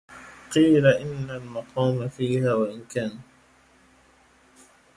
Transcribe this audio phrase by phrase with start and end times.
[0.55, 3.19] قيل إن المقام فيها وإن كان